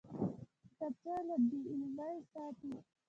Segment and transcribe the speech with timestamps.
[0.63, 2.71] کتابچه له بېعلمۍ ساتي